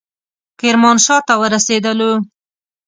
کرمانشاه 0.59 1.19
ته 1.27 1.33
ورسېدلو. 1.41 2.11